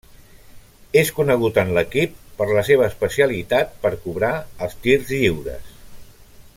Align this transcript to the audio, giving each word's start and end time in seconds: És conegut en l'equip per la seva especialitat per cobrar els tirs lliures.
És 1.01 1.11
conegut 1.17 1.59
en 1.63 1.73
l'equip 1.75 2.15
per 2.39 2.47
la 2.59 2.63
seva 2.71 2.87
especialitat 2.87 3.77
per 3.85 3.93
cobrar 4.07 4.33
els 4.69 4.77
tirs 4.87 5.13
lliures. 5.19 5.71